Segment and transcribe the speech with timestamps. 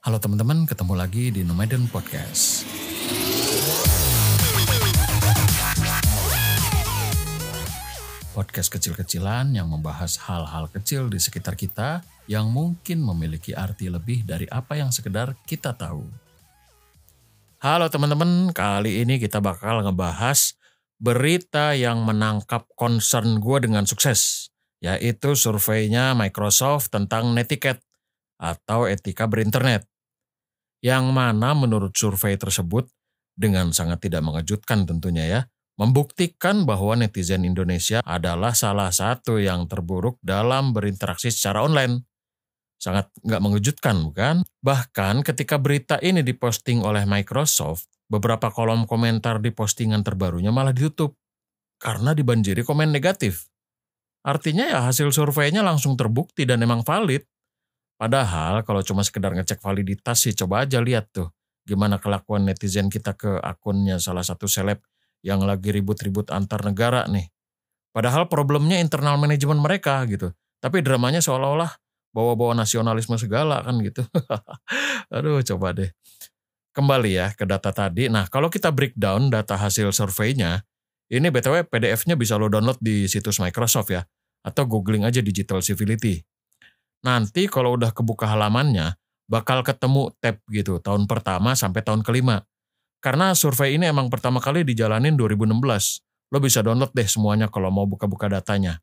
[0.00, 2.64] Halo teman-teman, ketemu lagi di Nomaden Podcast.
[8.32, 14.48] Podcast kecil-kecilan yang membahas hal-hal kecil di sekitar kita yang mungkin memiliki arti lebih dari
[14.48, 16.08] apa yang sekedar kita tahu.
[17.60, 20.56] Halo teman-teman, kali ini kita bakal ngebahas
[20.96, 24.48] berita yang menangkap concern gue dengan sukses,
[24.80, 27.84] yaitu surveinya Microsoft tentang netiquette
[28.40, 29.89] atau etika berinternet.
[30.80, 32.88] Yang mana menurut survei tersebut
[33.36, 35.40] dengan sangat tidak mengejutkan tentunya ya,
[35.80, 42.04] membuktikan bahwa netizen Indonesia adalah salah satu yang terburuk dalam berinteraksi secara online.
[42.80, 44.36] Sangat nggak mengejutkan bukan?
[44.64, 51.16] Bahkan ketika berita ini diposting oleh Microsoft, beberapa kolom komentar di postingan terbarunya malah ditutup
[51.80, 53.48] karena dibanjiri komen negatif.
[54.20, 57.24] Artinya ya hasil surveinya langsung terbukti dan emang valid.
[58.00, 61.28] Padahal kalau cuma sekedar ngecek validitas sih coba aja lihat tuh
[61.68, 64.80] gimana kelakuan netizen kita ke akunnya salah satu seleb
[65.20, 67.28] yang lagi ribut-ribut antar negara nih.
[67.92, 70.32] Padahal problemnya internal manajemen mereka gitu.
[70.64, 71.76] Tapi dramanya seolah-olah
[72.16, 74.00] bawa-bawa nasionalisme segala kan gitu.
[75.14, 75.92] Aduh coba deh.
[76.72, 78.08] Kembali ya ke data tadi.
[78.08, 80.64] Nah kalau kita breakdown data hasil surveinya,
[81.12, 84.08] ini BTW PDF-nya bisa lo download di situs Microsoft ya.
[84.40, 86.29] Atau googling aja Digital Civility
[87.00, 88.96] nanti kalau udah kebuka halamannya
[89.30, 92.42] bakal ketemu tab gitu tahun pertama sampai tahun kelima.
[93.00, 95.56] Karena survei ini emang pertama kali dijalanin 2016.
[96.34, 98.82] Lo bisa download deh semuanya kalau mau buka-buka datanya.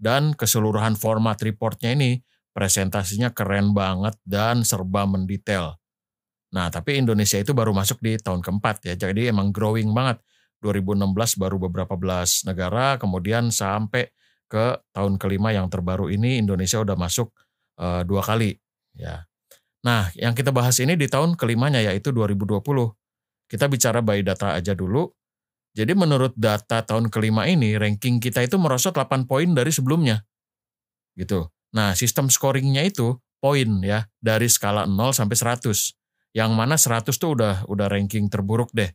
[0.00, 2.18] Dan keseluruhan format reportnya ini
[2.50, 5.78] presentasinya keren banget dan serba mendetail.
[6.52, 10.18] Nah tapi Indonesia itu baru masuk di tahun keempat ya, jadi emang growing banget.
[10.62, 14.14] 2016 baru beberapa belas negara, kemudian sampai
[14.46, 17.34] ke tahun kelima yang terbaru ini Indonesia udah masuk
[17.78, 18.56] uh, dua kali
[18.96, 19.24] ya.
[19.82, 22.62] Nah, yang kita bahas ini di tahun kelimanya yaitu 2020.
[23.50, 25.10] Kita bicara by data aja dulu.
[25.72, 30.22] Jadi menurut data tahun kelima ini ranking kita itu merosot 8 poin dari sebelumnya.
[31.18, 31.48] Gitu.
[31.72, 35.96] Nah, sistem scoringnya itu poin ya dari skala 0 sampai 100.
[36.32, 38.88] Yang mana 100 tuh udah udah ranking terburuk deh.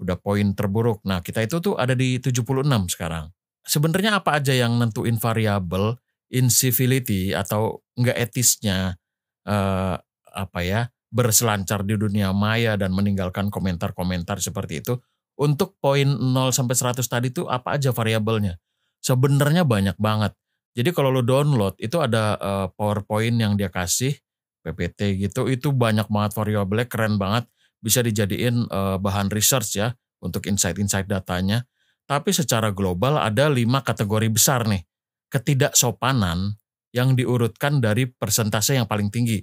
[0.00, 1.04] Udah poin terburuk.
[1.04, 3.28] Nah, kita itu tuh ada di 76 sekarang.
[3.66, 8.96] Sebenarnya apa aja yang nentuin variabel incivility atau enggak etisnya
[9.44, 9.98] uh,
[10.30, 10.80] apa ya
[11.10, 14.94] berselancar di dunia maya dan meninggalkan komentar-komentar seperti itu
[15.34, 18.60] untuk poin 0 sampai 100 tadi itu apa aja variabelnya?
[19.02, 20.36] Sebenarnya banyak banget.
[20.76, 24.14] Jadi kalau lo download itu ada uh, PowerPoint yang dia kasih
[24.60, 27.48] PPT gitu itu banyak banget variabelnya keren banget.
[27.80, 31.64] Bisa dijadiin uh, bahan research ya untuk insight-insight datanya.
[32.04, 34.84] Tapi secara global ada lima kategori besar nih
[35.30, 36.58] ketidaksopanan
[36.90, 39.38] yang diurutkan dari persentase yang paling tinggi.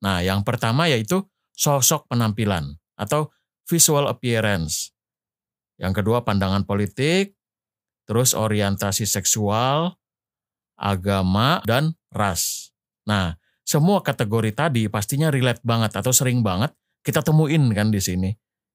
[0.00, 1.20] Nah, yang pertama yaitu
[1.52, 3.28] sosok penampilan atau
[3.68, 4.96] visual appearance.
[5.76, 7.36] Yang kedua pandangan politik,
[8.08, 9.96] terus orientasi seksual,
[10.80, 12.72] agama, dan ras.
[13.04, 16.72] Nah, semua kategori tadi pastinya relate banget atau sering banget
[17.04, 18.30] kita temuin kan di sini.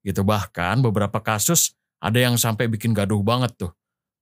[0.05, 3.73] Gitu bahkan beberapa kasus ada yang sampai bikin gaduh banget tuh.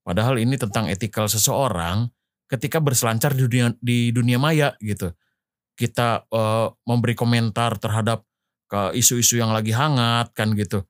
[0.03, 2.11] Padahal ini tentang etikal seseorang
[2.51, 5.15] ketika berselancar di dunia di dunia maya gitu.
[5.73, 8.27] Kita uh, memberi komentar terhadap
[8.73, 10.81] isu-isu yang lagi hangat kan gitu.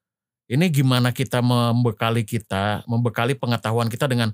[0.47, 4.31] Ini gimana kita membekali kita, membekali pengetahuan kita dengan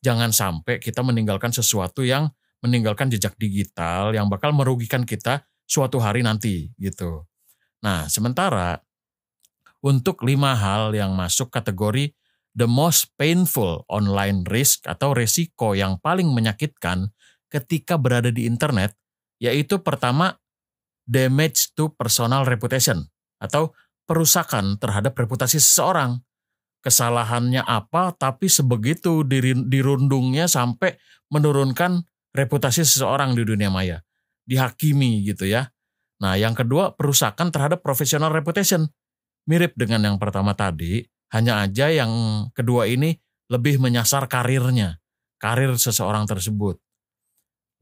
[0.00, 2.32] jangan sampai kita meninggalkan sesuatu yang
[2.64, 7.28] meninggalkan jejak digital yang bakal merugikan kita suatu hari nanti gitu.
[7.84, 8.80] Nah, sementara
[9.84, 12.16] untuk lima hal yang masuk kategori
[12.56, 17.12] the most painful online risk atau resiko yang paling menyakitkan
[17.52, 18.96] ketika berada di internet,
[19.36, 20.40] yaitu pertama
[21.04, 23.06] damage to personal reputation
[23.38, 23.76] atau
[24.08, 26.24] perusakan terhadap reputasi seseorang.
[26.80, 29.26] Kesalahannya apa, tapi sebegitu
[29.66, 30.94] dirundungnya sampai
[31.34, 33.98] menurunkan reputasi seseorang di dunia maya.
[34.46, 35.74] Dihakimi gitu ya.
[36.22, 38.86] Nah yang kedua perusakan terhadap professional reputation.
[39.50, 41.02] Mirip dengan yang pertama tadi,
[41.34, 42.10] hanya aja yang
[42.54, 43.18] kedua ini
[43.50, 44.98] lebih menyasar karirnya,
[45.38, 46.78] karir seseorang tersebut.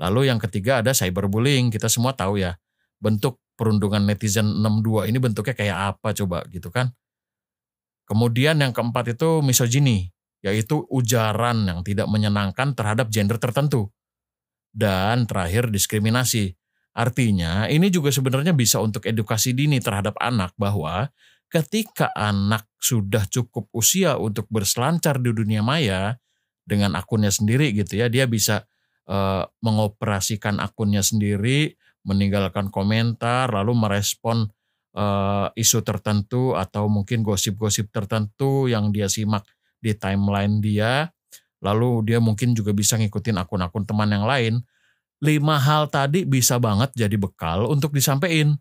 [0.00, 1.70] Lalu yang ketiga ada cyberbullying.
[1.70, 2.58] Kita semua tahu ya,
[2.98, 6.90] bentuk perundungan netizen 62 ini bentuknya kayak apa coba gitu kan.
[8.04, 10.12] Kemudian yang keempat itu misogini,
[10.44, 13.88] yaitu ujaran yang tidak menyenangkan terhadap gender tertentu.
[14.74, 16.52] Dan terakhir diskriminasi.
[16.94, 21.10] Artinya ini juga sebenarnya bisa untuk edukasi dini terhadap anak bahwa
[21.54, 26.18] ketika anak sudah cukup usia untuk berselancar di dunia maya
[26.66, 28.66] dengan akunnya sendiri gitu ya, dia bisa
[29.06, 34.50] uh, mengoperasikan akunnya sendiri, meninggalkan komentar, lalu merespon
[34.98, 39.46] uh, isu tertentu atau mungkin gosip-gosip tertentu yang dia simak
[39.78, 41.14] di timeline dia.
[41.62, 44.58] Lalu dia mungkin juga bisa ngikutin akun-akun teman yang lain.
[45.22, 48.58] Lima hal tadi bisa banget jadi bekal untuk disampaikan.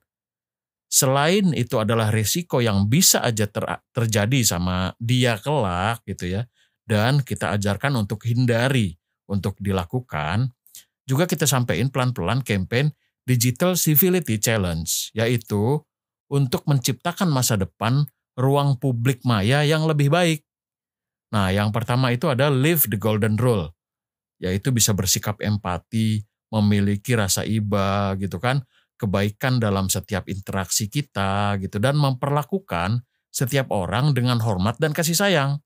[0.94, 6.46] Selain itu adalah risiko yang bisa aja ter terjadi sama dia kelak gitu ya.
[6.86, 8.94] Dan kita ajarkan untuk hindari
[9.26, 10.54] untuk dilakukan.
[11.10, 12.94] Juga kita sampaikan pelan-pelan campaign
[13.26, 14.86] Digital Civility Challenge,
[15.18, 15.82] yaitu
[16.30, 18.06] untuk menciptakan masa depan
[18.38, 20.46] ruang publik maya yang lebih baik.
[21.34, 23.74] Nah, yang pertama itu ada live the golden rule,
[24.38, 26.22] yaitu bisa bersikap empati,
[26.54, 28.62] memiliki rasa iba gitu kan,
[29.04, 35.60] kebaikan dalam setiap interaksi kita gitu dan memperlakukan setiap orang dengan hormat dan kasih sayang.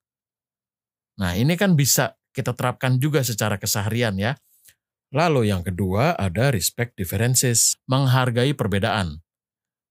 [1.22, 4.34] Nah, ini kan bisa kita terapkan juga secara keseharian ya.
[5.14, 9.24] Lalu yang kedua ada respect differences, menghargai perbedaan.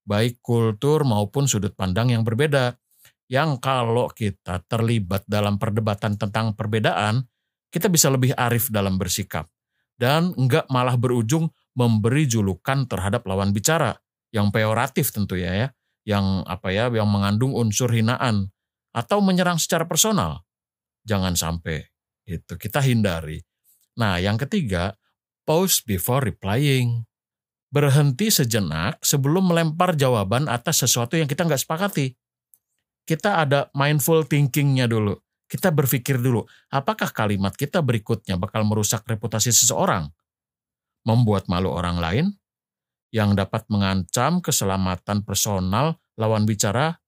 [0.07, 2.79] Baik kultur maupun sudut pandang yang berbeda.
[3.27, 7.27] Yang kalau kita terlibat dalam perdebatan tentang perbedaan,
[7.67, 9.51] kita bisa lebih arif dalam bersikap.
[9.99, 13.93] Dan enggak malah berujung memberi julukan terhadap lawan bicara
[14.33, 15.67] yang peoratif tentu ya ya,
[16.03, 18.49] yang apa ya, yang mengandung unsur hinaan
[18.97, 20.41] atau menyerang secara personal.
[21.05, 21.85] Jangan sampai
[22.25, 23.39] itu kita hindari.
[23.95, 24.97] Nah, yang ketiga,
[25.47, 27.07] Pause before replying.
[27.71, 32.19] Berhenti sejenak sebelum melempar jawaban atas sesuatu yang kita nggak sepakati.
[33.07, 35.15] Kita ada mindful thinkingnya dulu.
[35.47, 40.11] Kita berpikir dulu, apakah kalimat kita berikutnya bakal merusak reputasi seseorang?
[41.07, 42.25] Membuat malu orang lain?
[43.15, 46.99] Yang dapat mengancam keselamatan personal lawan bicara?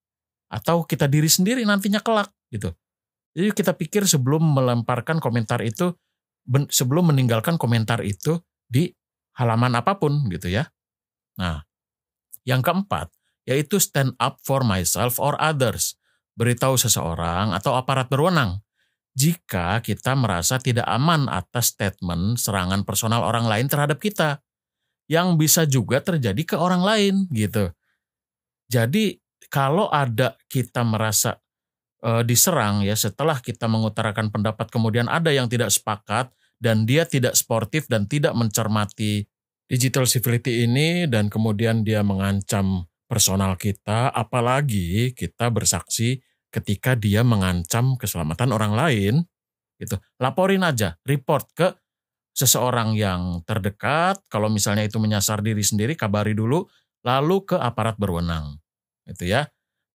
[0.48, 2.72] Atau kita diri sendiri nantinya kelak gitu.
[3.36, 5.94] Jadi kita pikir sebelum melemparkan komentar itu
[6.72, 8.90] sebelum meninggalkan komentar itu di
[9.38, 10.66] halaman apa pun gitu ya.
[11.38, 11.62] Nah,
[12.42, 13.14] yang keempat
[13.48, 15.94] yaitu stand up for myself or others.
[16.34, 18.64] Beritahu seseorang atau aparat berwenang
[19.14, 24.38] jika kita merasa tidak aman atas statement serangan personal orang lain terhadap kita
[25.10, 27.74] yang bisa juga terjadi ke orang lain gitu.
[28.70, 29.18] Jadi
[29.50, 31.42] kalau ada kita merasa
[31.98, 36.30] e, diserang ya setelah kita mengutarakan pendapat kemudian ada yang tidak sepakat
[36.62, 39.26] dan dia tidak sportif dan tidak mencermati
[39.66, 47.94] digital civility ini dan kemudian dia mengancam personal kita, apalagi kita bersaksi ketika dia mengancam
[47.96, 49.14] keselamatan orang lain,
[49.78, 49.96] gitu.
[50.18, 51.68] Laporin aja, report ke
[52.34, 56.66] seseorang yang terdekat, kalau misalnya itu menyasar diri sendiri, kabari dulu,
[57.06, 58.58] lalu ke aparat berwenang,
[59.08, 59.48] gitu ya.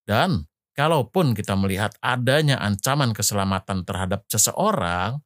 [0.08, 5.22] Dan kalaupun kita melihat adanya ancaman keselamatan terhadap seseorang,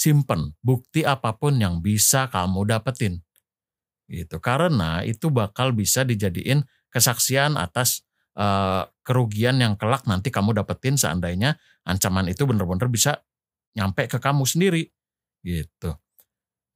[0.00, 3.20] simpen bukti apa pun yang bisa kamu dapetin.
[4.10, 4.42] Gitu.
[4.42, 8.02] Karena itu bakal bisa dijadiin kesaksian atas
[8.36, 13.22] uh, kerugian yang kelak nanti kamu dapetin seandainya ancaman itu benar-benar bisa
[13.74, 14.86] nyampe ke kamu sendiri.
[15.40, 15.90] Gitu.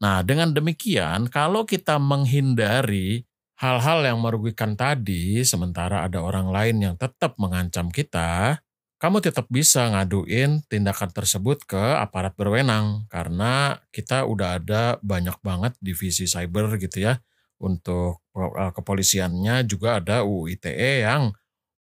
[0.03, 3.25] Nah, dengan demikian kalau kita menghindari
[3.61, 8.59] hal-hal yang merugikan tadi sementara ada orang lain yang tetap mengancam kita,
[8.99, 15.77] kamu tetap bisa ngaduin tindakan tersebut ke aparat berwenang karena kita udah ada banyak banget
[15.79, 17.21] divisi cyber gitu ya.
[17.61, 21.31] Untuk eh, kepolisiannya juga ada UU ITE yang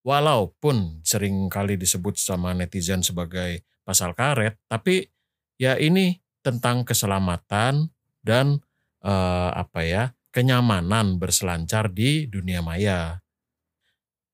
[0.04, 5.08] walaupun sering kali disebut sama netizen sebagai pasal karet, tapi
[5.56, 7.88] ya ini tentang keselamatan
[8.20, 8.60] dan
[9.00, 13.24] eh, apa ya kenyamanan berselancar di dunia maya.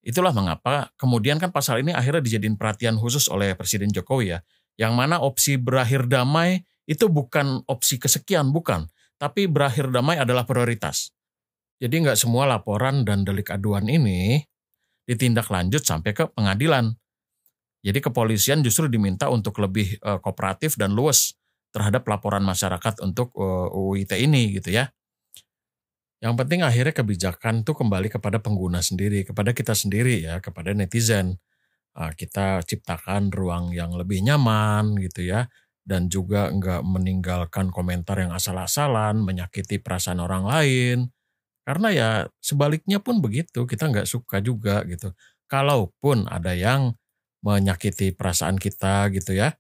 [0.01, 4.39] Itulah mengapa kemudian kan pasal ini akhirnya dijadiin perhatian khusus oleh Presiden Jokowi ya.
[4.81, 8.89] Yang mana opsi berakhir damai itu bukan opsi kesekian, bukan.
[9.21, 11.13] Tapi berakhir damai adalah prioritas.
[11.77, 14.41] Jadi nggak semua laporan dan delik aduan ini
[15.11, 16.95] ditindak lanjut sampai ke pengadilan.
[17.83, 21.35] Jadi kepolisian justru diminta untuk lebih uh, kooperatif dan luas
[21.75, 24.87] terhadap laporan masyarakat untuk uh, eh, UIT ini gitu ya.
[26.21, 31.41] Yang penting akhirnya kebijakan tuh kembali kepada pengguna sendiri, kepada kita sendiri ya, kepada netizen.
[31.97, 35.49] Ah, kita ciptakan ruang yang lebih nyaman gitu ya,
[35.83, 40.97] dan juga enggak meninggalkan komentar yang asal-asalan, menyakiti perasaan orang lain.
[41.71, 42.09] Karena ya
[42.43, 45.15] sebaliknya pun begitu, kita enggak suka juga gitu.
[45.47, 46.99] Kalaupun ada yang
[47.47, 49.55] menyakiti perasaan kita gitu ya,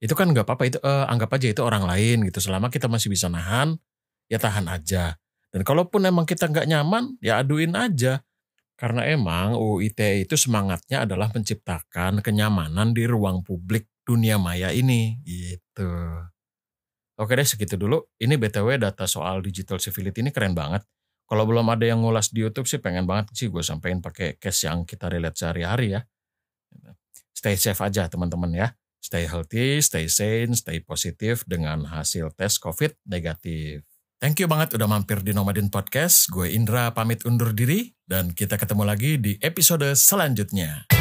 [0.00, 2.40] itu kan enggak apa-apa itu eh, anggap aja itu orang lain gitu.
[2.40, 3.76] Selama kita masih bisa nahan,
[4.32, 5.20] ya tahan aja
[5.54, 8.26] dan kalaupun emang kita nggak nyaman, ya aduin aja.
[8.74, 15.22] Karena emang UU ITE itu semangatnya adalah menciptakan kenyamanan di ruang publik dunia maya ini.
[15.22, 15.94] Gitu.
[17.14, 18.02] Oke deh segitu dulu.
[18.18, 20.82] Ini BTW data soal digital civility ini keren banget.
[21.24, 24.68] Kalau belum ada yang ngulas di YouTube sih pengen banget sih gue sampein pakai case
[24.68, 26.00] yang kita relate sehari-hari ya.
[27.32, 28.68] Stay safe aja teman-teman ya.
[29.04, 33.84] Stay healthy, stay sane, stay positif dengan hasil tes COVID negatif.
[34.16, 36.32] Thank you banget udah mampir di Nomadin Podcast.
[36.32, 40.93] Gue Indra pamit undur diri dan kita ketemu lagi di episode selanjutnya.